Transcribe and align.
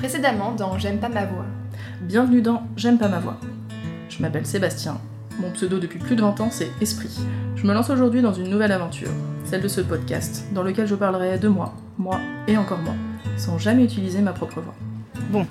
Précédemment 0.00 0.52
dans 0.52 0.78
J'aime 0.78 0.96
pas 0.96 1.10
ma 1.10 1.26
voix. 1.26 1.44
Bienvenue 2.00 2.40
dans 2.40 2.62
J'aime 2.74 2.96
pas 2.96 3.08
ma 3.08 3.18
voix. 3.18 3.36
Je 4.08 4.22
m'appelle 4.22 4.46
Sébastien. 4.46 4.98
Mon 5.38 5.50
pseudo 5.50 5.78
depuis 5.78 5.98
plus 5.98 6.16
de 6.16 6.22
20 6.22 6.40
ans, 6.40 6.48
c'est 6.50 6.70
Esprit. 6.80 7.20
Je 7.54 7.66
me 7.66 7.74
lance 7.74 7.90
aujourd'hui 7.90 8.22
dans 8.22 8.32
une 8.32 8.48
nouvelle 8.48 8.72
aventure, 8.72 9.10
celle 9.44 9.60
de 9.60 9.68
ce 9.68 9.82
podcast, 9.82 10.46
dans 10.52 10.62
lequel 10.62 10.86
je 10.86 10.94
parlerai 10.94 11.38
de 11.38 11.48
moi, 11.48 11.74
moi 11.98 12.18
et 12.48 12.56
encore 12.56 12.78
moi, 12.78 12.94
sans 13.36 13.58
jamais 13.58 13.84
utiliser 13.84 14.22
ma 14.22 14.32
propre 14.32 14.62
voix. 14.62 14.74
Bon, 15.28 15.46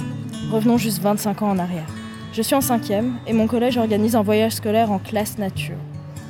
revenons 0.49 0.79
juste 0.79 0.99
25 0.99 1.43
ans 1.43 1.51
en 1.51 1.59
arrière. 1.59 1.85
Je 2.33 2.41
suis 2.41 2.55
en 2.55 2.61
cinquième 2.61 3.17
et 3.27 3.33
mon 3.33 3.45
collège 3.45 3.77
organise 3.77 4.15
un 4.15 4.23
voyage 4.23 4.53
scolaire 4.53 4.91
en 4.91 4.97
classe 4.97 5.37
nature. 5.37 5.77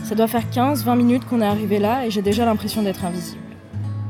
Ça 0.04 0.16
doit 0.16 0.28
faire 0.28 0.44
15-20 0.52 0.98
minutes 0.98 1.26
qu'on 1.26 1.40
est 1.40 1.48
arrivé 1.48 1.80
là 1.80 2.06
et 2.06 2.12
j'ai 2.12 2.22
déjà 2.22 2.44
l'impression 2.44 2.82
d'être 2.82 3.06
invisible. 3.06 3.40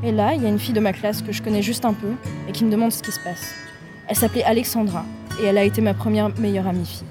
Et 0.02 0.10
là, 0.10 0.34
il 0.34 0.42
y 0.42 0.46
a 0.46 0.48
une 0.48 0.58
fille 0.58 0.74
de 0.74 0.80
ma 0.80 0.92
classe 0.92 1.22
que 1.22 1.30
je 1.30 1.40
connais 1.40 1.62
juste 1.62 1.84
un 1.84 1.92
peu 1.92 2.10
et 2.48 2.50
qui 2.50 2.64
me 2.64 2.72
demande 2.72 2.90
ce 2.90 3.04
qui 3.04 3.12
se 3.12 3.20
passe. 3.20 3.54
Elle 4.10 4.16
s'appelait 4.16 4.42
Alexandra 4.42 5.04
et 5.40 5.44
elle 5.44 5.56
a 5.56 5.62
été 5.62 5.80
ma 5.80 5.94
première 5.94 6.36
meilleure 6.36 6.66
amie 6.66 6.84
fille. 6.84 7.06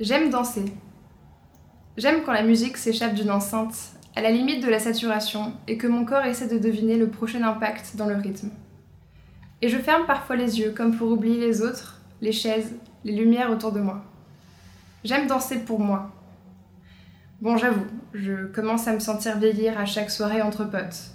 J'aime 0.00 0.30
danser. 0.30 0.64
J'aime 1.98 2.22
quand 2.24 2.32
la 2.32 2.42
musique 2.42 2.78
s'échappe 2.78 3.12
d'une 3.12 3.30
enceinte, 3.30 3.74
à 4.16 4.22
la 4.22 4.30
limite 4.30 4.64
de 4.64 4.70
la 4.70 4.78
saturation, 4.78 5.52
et 5.68 5.76
que 5.76 5.86
mon 5.86 6.06
corps 6.06 6.24
essaie 6.24 6.48
de 6.48 6.56
deviner 6.56 6.96
le 6.96 7.10
prochain 7.10 7.42
impact 7.42 7.96
dans 7.96 8.06
le 8.06 8.16
rythme. 8.16 8.48
Et 9.60 9.68
je 9.68 9.76
ferme 9.76 10.06
parfois 10.06 10.36
les 10.36 10.60
yeux 10.60 10.70
comme 10.74 10.96
pour 10.96 11.12
oublier 11.12 11.38
les 11.38 11.60
autres, 11.60 12.00
les 12.22 12.32
chaises, 12.32 12.74
les 13.04 13.12
lumières 13.12 13.50
autour 13.50 13.72
de 13.72 13.80
moi. 13.80 14.02
J'aime 15.04 15.26
danser 15.26 15.58
pour 15.58 15.78
moi, 15.78 16.10
Bon, 17.42 17.56
j'avoue, 17.56 17.86
je 18.14 18.46
commence 18.46 18.86
à 18.86 18.92
me 18.92 19.00
sentir 19.00 19.36
vieillir 19.36 19.76
à 19.76 19.84
chaque 19.84 20.12
soirée 20.12 20.40
entre 20.42 20.64
potes. 20.64 21.10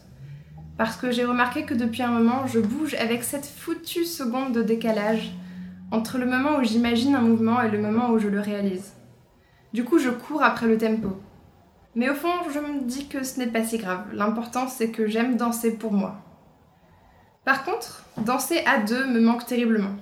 Parce 0.77 0.97
que 0.97 1.09
j'ai 1.09 1.23
remarqué 1.23 1.63
que 1.63 1.73
depuis 1.73 2.03
un 2.03 2.11
moment, 2.11 2.45
je 2.47 2.59
bouge 2.59 2.95
avec 2.95 3.23
cette 3.23 3.45
foutue 3.45 4.03
seconde 4.03 4.51
de 4.51 4.61
décalage 4.61 5.31
entre 5.89 6.17
le 6.17 6.25
moment 6.25 6.57
où 6.57 6.65
j'imagine 6.65 7.15
un 7.15 7.21
mouvement 7.21 7.61
et 7.61 7.71
le 7.71 7.79
moment 7.79 8.09
où 8.09 8.19
je 8.19 8.27
le 8.27 8.41
réalise. 8.41 8.91
Du 9.71 9.85
coup, 9.85 9.99
je 9.99 10.09
cours 10.09 10.43
après 10.43 10.67
le 10.67 10.77
tempo. 10.77 11.17
Mais 11.95 12.09
au 12.09 12.13
fond, 12.13 12.33
je 12.53 12.59
me 12.59 12.81
dis 12.83 13.07
que 13.07 13.23
ce 13.23 13.39
n'est 13.39 13.47
pas 13.47 13.63
si 13.63 13.77
grave. 13.77 14.03
L'important, 14.11 14.67
c'est 14.67 14.91
que 14.91 15.07
j'aime 15.07 15.37
danser 15.37 15.77
pour 15.77 15.93
moi. 15.93 16.17
Par 17.45 17.63
contre, 17.63 18.03
danser 18.17 18.65
à 18.65 18.79
deux 18.79 19.07
me 19.07 19.21
manque 19.21 19.45
terriblement. 19.45 19.95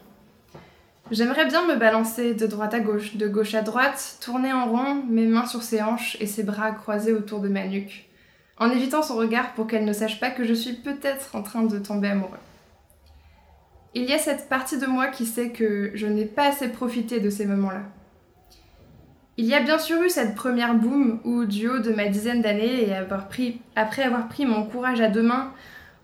J'aimerais 1.12 1.46
bien 1.46 1.68
me 1.68 1.76
balancer 1.76 2.34
de 2.34 2.48
droite 2.48 2.74
à 2.74 2.80
gauche, 2.80 3.16
de 3.16 3.28
gauche 3.28 3.54
à 3.54 3.62
droite, 3.62 4.18
tourner 4.22 4.52
en 4.52 4.66
rond, 4.66 5.04
mes 5.08 5.28
mains 5.28 5.46
sur 5.46 5.62
ses 5.62 5.84
hanches 5.84 6.18
et 6.20 6.26
ses 6.26 6.42
bras 6.42 6.72
croisés 6.72 7.14
autour 7.14 7.42
de 7.42 7.48
ma 7.48 7.68
nuque, 7.68 8.10
en 8.58 8.72
évitant 8.72 9.04
son 9.04 9.16
regard 9.16 9.54
pour 9.54 9.68
qu'elle 9.68 9.86
ne 9.86 9.94
sache 9.94 10.20
pas 10.20 10.32
que 10.32 10.44
je 10.44 10.54
suis 10.56 10.74
peut-être 10.74 11.36
en 11.36 11.44
train 11.44 11.62
de 11.62 11.78
tomber 11.78 12.08
amoureux. 12.08 12.40
Il 13.94 14.06
y 14.06 14.14
a 14.14 14.18
cette 14.18 14.50
partie 14.50 14.80
de 14.80 14.88
moi 14.88 15.08
qui 15.08 15.28
sait 15.28 15.52
que 15.52 15.92
je 15.94 16.08
n'ai 16.08 16.26
pas 16.26 16.48
assez 16.48 16.70
profité 16.70 17.20
de 17.20 17.30
ces 17.30 17.46
moments-là. 17.46 17.84
Il 19.38 19.46
y 19.46 19.54
a 19.54 19.62
bien 19.62 19.78
sûr 19.78 20.02
eu 20.02 20.10
cette 20.10 20.34
première 20.34 20.74
boom 20.74 21.20
où, 21.24 21.46
du 21.46 21.70
haut 21.70 21.80
de 21.80 21.94
ma 21.94 22.08
dizaine 22.08 22.42
d'années 22.42 22.90
et 22.90 22.96
après 22.96 24.02
avoir 24.04 24.28
pris 24.28 24.46
mon 24.48 24.64
courage 24.66 25.02
à 25.02 25.10
deux 25.10 25.22
mains, 25.22 25.54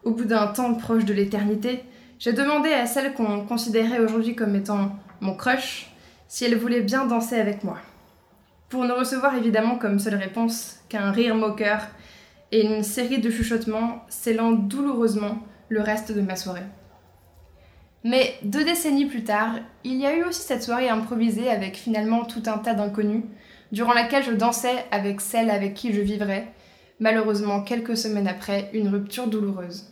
au 0.03 0.11
bout 0.11 0.25
d'un 0.25 0.45
temps 0.47 0.75
proche 0.75 1.05
de 1.05 1.13
l'éternité, 1.13 1.85
j'ai 2.21 2.33
demandé 2.33 2.71
à 2.71 2.85
celle 2.85 3.15
qu'on 3.15 3.47
considérait 3.47 3.99
aujourd'hui 3.99 4.35
comme 4.35 4.55
étant 4.55 4.91
mon 5.21 5.35
crush 5.35 5.91
si 6.27 6.45
elle 6.45 6.55
voulait 6.55 6.81
bien 6.81 7.07
danser 7.07 7.35
avec 7.35 7.63
moi. 7.63 7.79
Pour 8.69 8.85
ne 8.85 8.91
recevoir 8.91 9.35
évidemment 9.35 9.75
comme 9.79 9.97
seule 9.97 10.15
réponse 10.15 10.81
qu'un 10.87 11.09
rire 11.09 11.33
moqueur 11.33 11.87
et 12.51 12.63
une 12.63 12.83
série 12.83 13.17
de 13.17 13.31
chuchotements 13.31 14.05
scellant 14.07 14.51
douloureusement 14.51 15.39
le 15.69 15.81
reste 15.81 16.11
de 16.11 16.21
ma 16.21 16.35
soirée. 16.35 16.61
Mais 18.03 18.35
deux 18.43 18.65
décennies 18.65 19.07
plus 19.07 19.23
tard, 19.23 19.55
il 19.83 19.95
y 19.95 20.05
a 20.05 20.15
eu 20.15 20.23
aussi 20.23 20.41
cette 20.41 20.61
soirée 20.61 20.89
improvisée 20.89 21.49
avec 21.49 21.75
finalement 21.75 22.23
tout 22.23 22.43
un 22.45 22.59
tas 22.59 22.75
d'inconnus, 22.75 23.23
durant 23.71 23.93
laquelle 23.93 24.23
je 24.23 24.31
dansais 24.31 24.85
avec 24.91 25.21
celle 25.21 25.49
avec 25.49 25.73
qui 25.73 25.91
je 25.91 26.01
vivrais, 26.01 26.53
malheureusement 26.99 27.63
quelques 27.63 27.97
semaines 27.97 28.27
après 28.27 28.69
une 28.73 28.89
rupture 28.89 29.25
douloureuse 29.25 29.91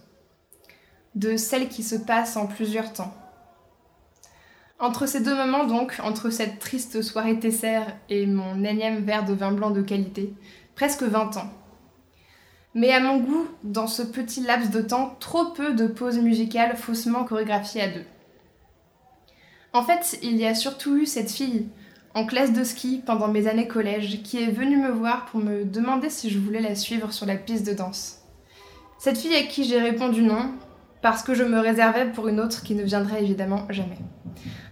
de 1.16 1.38
celle 1.38 1.70
qui 1.70 1.84
se 1.84 1.96
passe 1.96 2.38
en 2.38 2.48
plusieurs 2.48 2.94
temps. 2.94 3.14
Entre 4.80 5.08
ces 5.08 5.20
deux 5.20 5.36
moments 5.36 5.66
donc, 5.66 6.00
entre 6.04 6.30
cette 6.30 6.60
triste 6.60 7.02
soirée 7.02 7.38
Tesser 7.38 7.82
et 8.10 8.26
mon 8.26 8.64
énième 8.64 9.04
verre 9.04 9.26
de 9.26 9.34
vin 9.34 9.52
blanc 9.52 9.72
de 9.72 9.82
qualité, 9.82 10.34
presque 10.76 11.04
20 11.04 11.36
ans. 11.38 11.52
Mais 12.76 12.92
à 12.92 13.02
mon 13.02 13.18
goût, 13.18 13.48
dans 13.64 13.88
ce 13.88 14.04
petit 14.04 14.42
laps 14.42 14.72
de 14.72 14.82
temps, 14.82 15.18
trop 15.20 15.46
peu 15.46 15.74
de 15.74 15.88
pauses 15.88 16.20
musicales 16.20 16.78
faussement 16.78 17.26
chorégraphiées 17.26 17.82
à 17.82 17.88
deux. 17.90 18.06
En 19.74 19.84
fait, 19.84 20.18
il 20.24 20.38
y 20.38 20.46
a 20.46 20.56
surtout 20.56 20.96
eu 20.96 21.06
cette 21.06 21.32
fille, 21.32 21.68
en 22.14 22.26
classe 22.26 22.54
de 22.54 22.64
ski 22.64 23.02
pendant 23.06 23.28
mes 23.28 23.48
années 23.48 23.68
collège, 23.68 24.24
qui 24.24 24.42
est 24.42 24.52
venue 24.52 24.78
me 24.78 24.92
voir 24.92 25.26
pour 25.26 25.42
me 25.42 25.66
demander 25.66 26.10
si 26.10 26.30
je 26.30 26.40
voulais 26.40 26.62
la 26.62 26.76
suivre 26.76 27.12
sur 27.12 27.26
la 27.26 27.36
piste 27.36 27.66
de 27.66 27.74
danse. 27.74 28.20
Cette 28.98 29.18
fille 29.18 29.36
à 29.36 29.44
qui 29.44 29.64
j'ai 29.64 29.80
répondu 29.80 30.22
non, 30.22 30.54
parce 31.02 31.24
que 31.24 31.34
je 31.34 31.44
me 31.44 31.60
réservais 31.60 32.06
pour 32.06 32.28
une 32.28 32.40
autre 32.40 32.64
qui 32.64 32.76
ne 32.76 32.84
viendrait 32.84 33.24
évidemment 33.24 33.66
jamais. 33.70 33.98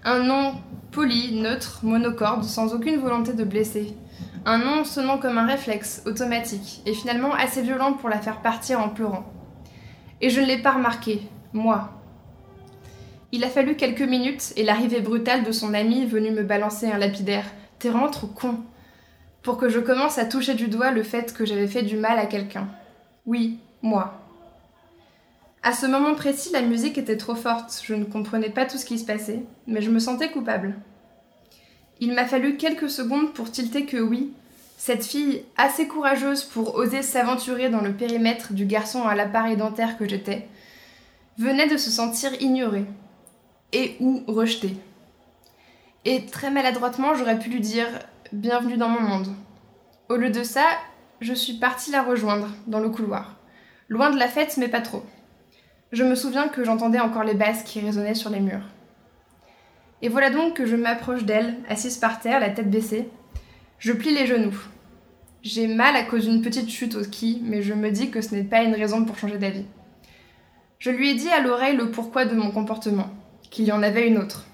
Un 0.04 0.20
nom 0.20 0.54
poli, 0.92 1.40
neutre, 1.40 1.80
monocorde, 1.84 2.44
sans 2.44 2.74
aucune 2.74 3.00
volonté 3.00 3.34
de 3.34 3.44
blesser. 3.44 3.96
Un 4.46 4.58
nom 4.60 4.84
sonnant 4.84 5.18
comme 5.18 5.38
un 5.38 5.46
réflexe, 5.46 6.02
automatique, 6.06 6.82
et 6.86 6.94
finalement 6.94 7.34
assez 7.34 7.62
violent 7.62 7.94
pour 7.94 8.10
la 8.10 8.20
faire 8.20 8.42
partir 8.42 8.80
en 8.80 8.90
pleurant. 8.90 9.26
Et 10.22 10.30
je 10.30 10.40
ne 10.42 10.46
l'ai 10.46 10.58
pas 10.58 10.72
remarqué, 10.72 11.22
moi. 11.54 11.92
Il 13.32 13.44
a 13.44 13.50
fallu 13.50 13.76
quelques 13.76 14.02
minutes 14.02 14.54
et 14.56 14.64
l'arrivée 14.64 15.02
brutale 15.02 15.44
de 15.44 15.52
son 15.52 15.74
ami 15.74 16.06
venu 16.06 16.32
me 16.32 16.44
balancer 16.44 16.90
un 16.90 16.98
lapidaire. 16.98 17.46
T'es 17.78 17.90
rentre 17.90 18.26
con? 18.26 18.62
Pour 19.44 19.58
que 19.58 19.70
je 19.70 19.80
commence 19.80 20.18
à 20.18 20.26
toucher 20.26 20.56
du 20.56 20.68
doigt 20.68 20.92
le 20.92 21.04
fait 21.04 21.34
que 21.34 21.46
j'avais 21.46 21.68
fait 21.68 21.84
du 21.84 21.98
mal 21.98 22.18
à 22.18 22.26
quelqu'un. 22.26 22.68
Oui, 23.26 23.60
moi. 23.82 24.27
À 25.64 25.74
ce 25.74 25.86
moment 25.86 26.16
précis, 26.16 26.52
la 26.54 26.62
musique 26.62 26.98
était 26.98 27.18
trop 27.18 27.36
forte, 27.36 27.82
je 27.84 27.94
ne 27.94 28.06
comprenais 28.06 28.50
pas 28.50 28.66
tout 28.66 28.78
ce 28.78 28.86
qui 28.86 29.00
se 29.00 29.06
passait, 29.06 29.44
mais 29.66 29.82
je 29.82 29.90
me 29.90 30.00
sentais 30.00 30.32
coupable. 30.32 30.76
Il 32.00 32.14
m'a 32.14 32.26
fallu 32.26 32.58
quelques 32.58 32.90
secondes 32.90 33.34
pour 33.34 33.52
tilter 33.52 33.86
que 33.86 33.98
oui, 33.98 34.34
cette 34.78 35.04
fille 35.04 35.44
assez 35.58 35.88
courageuse 35.88 36.44
pour 36.44 36.76
oser 36.76 37.02
s'aventurer 37.02 37.70
dans 37.70 37.82
le 37.82 37.94
périmètre 37.94 38.54
du 38.54 38.66
garçon 38.66 39.04
à 39.04 39.16
l'appareil 39.16 39.58
dentaire 39.58 39.98
que 39.98 40.08
j'étais, 40.08 40.48
venait 41.40 41.68
de 41.68 41.78
se 41.78 41.90
sentir 41.90 42.32
ignorée 42.40 42.86
et 43.74 43.98
ou 44.00 44.24
rejetée. 44.28 44.78
Et 46.06 46.26
très 46.26 46.52
maladroitement, 46.52 47.16
j'aurais 47.16 47.40
pu 47.40 47.50
lui 47.50 47.60
dire 47.60 47.88
Bienvenue 48.32 48.78
dans 48.78 48.90
mon 48.90 49.02
monde. 49.02 49.36
Au 50.10 50.16
lieu 50.16 50.30
de 50.30 50.44
ça, 50.44 50.66
je 51.20 51.34
suis 51.34 51.54
partie 51.54 51.92
la 51.92 52.04
rejoindre 52.04 52.50
dans 52.68 52.80
le 52.80 52.90
couloir. 52.90 53.36
Loin 53.90 54.12
de 54.12 54.20
la 54.20 54.28
fête, 54.28 54.58
mais 54.58 54.68
pas 54.68 54.82
trop. 54.82 55.04
Je 55.94 56.04
me 56.04 56.16
souviens 56.16 56.50
que 56.50 56.66
j'entendais 56.66 57.00
encore 57.00 57.24
les 57.24 57.34
basses 57.34 57.64
qui 57.64 57.80
résonnaient 57.80 58.14
sur 58.14 58.30
les 58.30 58.42
murs. 58.42 58.68
Et 60.02 60.10
voilà 60.10 60.30
donc 60.30 60.56
que 60.56 60.66
je 60.66 60.76
m'approche 60.76 61.24
d'elle, 61.24 61.56
assise 61.70 61.98
par 61.98 62.20
terre, 62.20 62.42
la 62.42 62.50
tête 62.50 62.70
baissée. 62.70 63.08
Je 63.80 63.94
plie 63.94 64.14
les 64.14 64.28
genoux. 64.28 64.58
J'ai 65.44 65.68
mal 65.68 65.96
à 65.96 66.04
cause 66.04 66.28
d'une 66.28 66.42
petite 66.42 66.70
chute 66.70 66.96
au 66.96 67.04
ski, 67.04 67.42
mais 67.44 67.62
je 67.62 67.74
me 67.74 67.90
dis 67.90 68.12
que 68.12 68.20
ce 68.20 68.36
n'est 68.36 68.44
pas 68.44 68.64
une 68.64 68.76
raison 68.76 69.06
pour 69.06 69.18
changer 69.18 69.38
d'avis. 69.38 69.66
Je 70.78 70.92
lui 70.92 71.12
ai 71.12 71.16
dit 71.16 71.30
à 71.30 71.40
l'oreille 71.40 71.78
le 71.78 71.90
pourquoi 71.90 72.26
de 72.26 72.36
mon 72.36 72.52
comportement, 72.52 73.10
qu'il 73.50 73.66
y 73.66 73.72
en 73.72 73.82
avait 73.82 74.08
une 74.08 74.18
autre. 74.18 74.46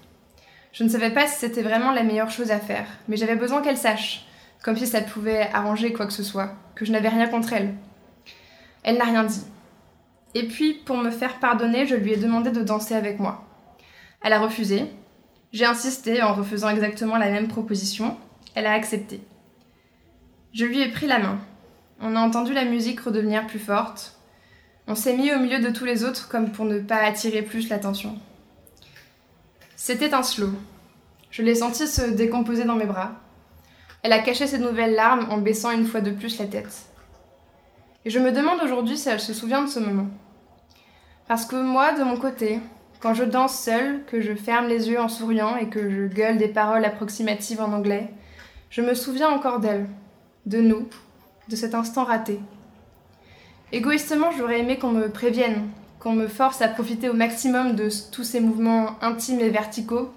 Je 0.72 0.84
ne 0.84 0.88
savais 0.88 1.10
pas 1.10 1.26
si 1.26 1.38
c'était 1.40 1.62
vraiment 1.62 1.90
la 1.90 2.04
meilleure 2.04 2.30
chose 2.30 2.52
à 2.52 2.60
faire, 2.60 2.86
mais 3.08 3.16
j'avais 3.16 3.36
besoin 3.36 3.60
qu'elle 3.60 3.76
sache, 3.76 4.26
comme 4.62 4.76
si 4.76 4.86
ça 4.86 5.00
pouvait 5.00 5.48
arranger 5.52 5.92
quoi 5.92 6.06
que 6.06 6.12
ce 6.12 6.22
soit, 6.22 6.54
que 6.76 6.84
je 6.84 6.92
n'avais 6.92 7.08
rien 7.08 7.26
contre 7.26 7.52
elle. 7.52 7.74
Elle 8.84 8.98
n'a 8.98 9.04
rien 9.04 9.24
dit. 9.24 9.42
Et 10.34 10.48
puis, 10.48 10.74
pour 10.74 10.96
me 10.96 11.10
faire 11.10 11.38
pardonner, 11.38 11.86
je 11.86 11.94
lui 11.94 12.12
ai 12.12 12.16
demandé 12.16 12.50
de 12.50 12.62
danser 12.62 12.94
avec 12.94 13.20
moi. 13.20 13.44
Elle 14.20 14.32
a 14.32 14.40
refusé. 14.40 14.86
J'ai 15.52 15.64
insisté 15.64 16.22
en 16.22 16.34
refaisant 16.34 16.68
exactement 16.68 17.16
la 17.16 17.30
même 17.30 17.48
proposition. 17.48 18.16
Elle 18.54 18.66
a 18.66 18.72
accepté. 18.72 19.20
Je 20.52 20.64
lui 20.64 20.80
ai 20.80 20.90
pris 20.90 21.06
la 21.06 21.18
main. 21.18 21.38
On 22.00 22.16
a 22.16 22.20
entendu 22.20 22.52
la 22.52 22.64
musique 22.64 23.00
redevenir 23.00 23.46
plus 23.46 23.58
forte. 23.58 24.18
On 24.86 24.94
s'est 24.94 25.16
mis 25.16 25.32
au 25.32 25.38
milieu 25.38 25.60
de 25.60 25.70
tous 25.70 25.84
les 25.84 26.04
autres 26.04 26.28
comme 26.28 26.50
pour 26.50 26.64
ne 26.64 26.78
pas 26.80 26.98
attirer 26.98 27.42
plus 27.42 27.68
l'attention. 27.68 28.18
C'était 29.76 30.14
un 30.14 30.22
slow. 30.22 30.50
Je 31.30 31.42
l'ai 31.42 31.54
senti 31.54 31.86
se 31.86 32.02
décomposer 32.02 32.64
dans 32.64 32.76
mes 32.76 32.86
bras. 32.86 33.12
Elle 34.02 34.12
a 34.12 34.18
caché 34.18 34.46
ses 34.46 34.58
nouvelles 34.58 34.94
larmes 34.94 35.26
en 35.30 35.38
baissant 35.38 35.70
une 35.70 35.86
fois 35.86 36.00
de 36.00 36.10
plus 36.10 36.38
la 36.38 36.46
tête. 36.46 36.86
Et 38.04 38.10
je 38.10 38.18
me 38.18 38.32
demande 38.32 38.60
aujourd'hui 38.62 38.98
si 38.98 39.08
elle 39.08 39.20
se 39.20 39.32
souvient 39.32 39.62
de 39.62 39.70
ce 39.70 39.80
moment. 39.80 40.08
Parce 41.26 41.46
que 41.46 41.56
moi, 41.56 41.92
de 41.92 42.04
mon 42.04 42.18
côté, 42.18 42.60
quand 43.00 43.14
je 43.14 43.24
danse 43.24 43.58
seule, 43.58 44.04
que 44.04 44.20
je 44.20 44.34
ferme 44.34 44.66
les 44.66 44.90
yeux 44.90 45.00
en 45.00 45.08
souriant 45.08 45.56
et 45.56 45.68
que 45.68 45.90
je 45.90 46.06
gueule 46.06 46.36
des 46.36 46.48
paroles 46.48 46.84
approximatives 46.84 47.62
en 47.62 47.72
anglais, 47.72 48.10
je 48.68 48.82
me 48.82 48.94
souviens 48.94 49.30
encore 49.30 49.60
d'elle, 49.60 49.86
de 50.44 50.60
nous, 50.60 50.86
de 51.48 51.56
cet 51.56 51.74
instant 51.74 52.04
raté. 52.04 52.40
Égoïstement, 53.72 54.30
j'aurais 54.36 54.60
aimé 54.60 54.78
qu'on 54.78 54.90
me 54.90 55.08
prévienne, 55.08 55.68
qu'on 55.98 56.12
me 56.12 56.28
force 56.28 56.60
à 56.60 56.68
profiter 56.68 57.08
au 57.08 57.14
maximum 57.14 57.74
de 57.74 57.88
tous 58.12 58.24
ces 58.24 58.40
mouvements 58.40 59.02
intimes 59.02 59.40
et 59.40 59.48
verticaux, 59.48 60.12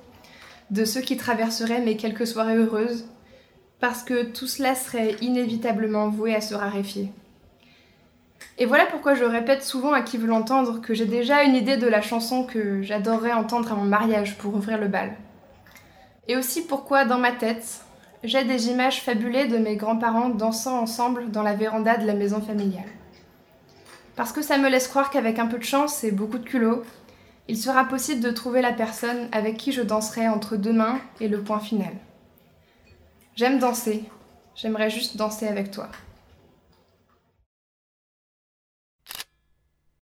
de 0.72 0.84
ceux 0.84 1.02
qui 1.02 1.16
traverseraient 1.16 1.82
mes 1.82 1.96
quelques 1.96 2.28
soirées 2.28 2.58
heureuses, 2.58 3.06
parce 3.80 4.04
que 4.04 4.26
tout 4.26 4.48
cela 4.48 4.76
serait 4.76 5.16
inévitablement 5.22 6.10
voué 6.10 6.36
à 6.36 6.42
se 6.42 6.54
raréfier. 6.54 7.12
Et 8.60 8.66
voilà 8.66 8.88
pourquoi 8.88 9.14
je 9.14 9.24
répète 9.24 9.64
souvent 9.64 9.94
à 9.94 10.02
qui 10.02 10.18
veut 10.18 10.28
l'entendre 10.28 10.82
que 10.82 10.96
j'ai 10.96 11.06
déjà 11.06 11.44
une 11.44 11.56
idée 11.56 11.78
de 11.78 11.88
la 11.88 12.02
chanson 12.02 12.44
que 12.44 12.82
j'adorerais 12.82 13.34
entendre 13.34 13.72
à 13.72 13.76
mon 13.76 13.84
mariage 13.84 14.38
pour 14.38 14.56
ouvrir 14.56 14.80
le 14.80 14.88
bal. 14.88 15.16
Et 16.28 16.36
aussi 16.36 16.66
pourquoi, 16.66 17.06
dans 17.06 17.20
ma 17.20 17.32
tête, 17.32 17.82
j'ai 18.24 18.44
des 18.44 18.70
images 18.70 19.04
fabulées 19.04 19.48
de 19.48 19.58
mes 19.58 19.76
grands-parents 19.76 20.30
dansant 20.30 20.80
ensemble 20.80 21.30
dans 21.30 21.44
la 21.44 21.54
véranda 21.54 21.98
de 21.98 22.08
la 22.08 22.16
maison 22.16 22.42
familiale. 22.42 22.90
Parce 24.16 24.32
que 24.32 24.42
ça 24.42 24.58
me 24.58 24.70
laisse 24.70 24.88
croire 24.88 25.12
qu'avec 25.12 25.38
un 25.38 25.46
peu 25.46 25.60
de 25.60 25.64
chance 25.64 26.04
et 26.04 26.12
beaucoup 26.12 26.40
de 26.40 26.50
culot, 26.50 26.84
il 27.48 27.58
sera 27.58 27.86
possible 27.86 28.22
de 28.22 28.32
trouver 28.32 28.62
la 28.62 28.74
personne 28.74 29.30
avec 29.32 29.58
qui 29.58 29.72
je 29.72 29.84
danserai 29.84 30.28
entre 30.28 30.58
deux 30.58 30.74
mains 30.74 31.00
et 31.22 31.28
le 31.28 31.42
point 31.42 31.60
final. 31.60 31.94
J'aime 33.36 33.60
danser, 33.60 34.04
j'aimerais 34.56 34.90
juste 34.90 35.16
danser 35.16 35.48
avec 35.48 35.70
toi. 35.70 35.90